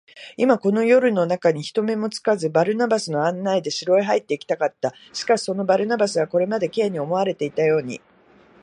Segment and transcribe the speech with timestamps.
[0.35, 4.95] 今、この夜なかに、人目にもつかず、バルナバスの案内で城へ入っていきたかった。
[5.13, 8.01] しかし、そのバルナバスは、これまで Ｋ に思われていたように、